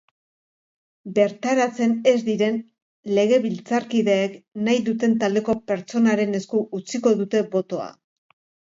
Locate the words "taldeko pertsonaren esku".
5.23-6.67